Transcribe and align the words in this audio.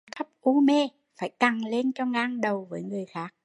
Nằm 0.05 0.09
thấp 0.15 0.27
u 0.41 0.61
mê, 0.61 0.87
phải 1.19 1.29
cằn 1.39 1.59
lên 1.59 1.91
cho 1.95 2.05
ngang 2.05 2.41
đầu 2.41 2.67
với 2.69 2.83
người 2.83 3.05
khác 3.05 3.33